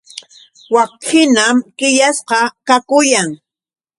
[0.73, 3.29] Wakhinam qillasqa kakuyan.